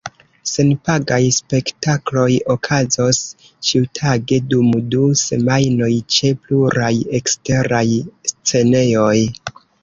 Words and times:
Senpagaj 0.51 1.17
spektakloj 1.33 2.31
okazos 2.53 3.19
ĉiutage 3.67 4.39
dum 4.55 4.71
du 4.95 5.03
semajnoj 5.25 5.91
ĉe 6.17 6.33
pluraj 6.47 6.91
eksteraj 7.21 7.85
scenejoj. 8.33 9.15